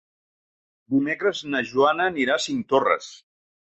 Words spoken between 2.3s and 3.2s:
a Cinctorres.